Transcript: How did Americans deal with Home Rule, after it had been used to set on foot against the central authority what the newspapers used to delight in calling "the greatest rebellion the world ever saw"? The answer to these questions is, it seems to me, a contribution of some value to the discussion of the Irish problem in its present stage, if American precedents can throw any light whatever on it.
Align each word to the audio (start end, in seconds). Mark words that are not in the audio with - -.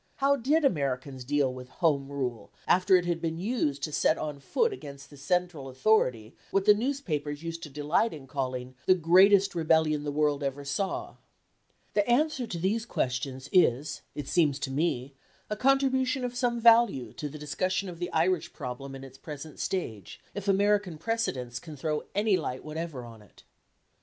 How 0.15 0.35
did 0.35 0.65
Americans 0.65 1.23
deal 1.23 1.53
with 1.53 1.69
Home 1.69 2.11
Rule, 2.11 2.51
after 2.67 2.95
it 2.95 3.05
had 3.05 3.21
been 3.21 3.37
used 3.37 3.83
to 3.83 3.91
set 3.91 4.17
on 4.17 4.39
foot 4.39 4.73
against 4.73 5.11
the 5.11 5.15
central 5.15 5.67
authority 5.69 6.35
what 6.49 6.65
the 6.65 6.73
newspapers 6.73 7.43
used 7.43 7.61
to 7.61 7.69
delight 7.69 8.11
in 8.11 8.25
calling 8.25 8.73
"the 8.87 8.95
greatest 8.95 9.53
rebellion 9.53 10.03
the 10.03 10.11
world 10.11 10.41
ever 10.41 10.65
saw"? 10.65 11.17
The 11.93 12.09
answer 12.09 12.47
to 12.47 12.57
these 12.57 12.83
questions 12.83 13.47
is, 13.53 14.01
it 14.15 14.27
seems 14.27 14.57
to 14.61 14.71
me, 14.71 15.13
a 15.51 15.55
contribution 15.55 16.25
of 16.25 16.35
some 16.35 16.59
value 16.59 17.13
to 17.13 17.29
the 17.29 17.37
discussion 17.37 17.87
of 17.87 17.99
the 17.99 18.11
Irish 18.11 18.53
problem 18.53 18.95
in 18.95 19.03
its 19.03 19.19
present 19.19 19.59
stage, 19.59 20.19
if 20.33 20.47
American 20.47 20.97
precedents 20.97 21.59
can 21.59 21.75
throw 21.75 22.05
any 22.15 22.37
light 22.37 22.63
whatever 22.65 23.05
on 23.05 23.21
it. 23.21 23.43